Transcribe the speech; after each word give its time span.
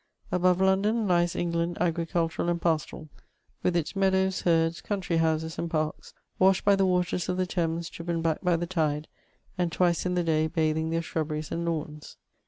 Above 0.31 0.59
London, 0.59 1.07
lies 1.07 1.35
England 1.35 1.77
agricultural 1.79 2.49
and 2.49 2.59
pastoral, 2.59 3.07
with 3.61 3.75
its 3.75 3.95
meadows, 3.95 4.41
herds, 4.41 4.81
counti^ 4.81 5.19
houses, 5.19 5.59
and 5.59 5.69
parks, 5.69 6.15
washed 6.39 6.65
by 6.65 6.75
the 6.75 6.87
waters 6.87 7.29
of 7.29 7.37
the 7.37 7.45
Thames 7.45 7.87
driven 7.87 8.19
back 8.19 8.41
by 8.41 8.55
the 8.57 8.65
tide, 8.65 9.07
and 9.59 9.71
twice 9.71 10.03
in 10.07 10.15
the 10.15 10.23
day 10.23 10.47
bathing 10.47 10.89
their 10.89 11.03
shrubberies 11.03 11.51
and 11.51 11.65
lawns. 11.65 12.17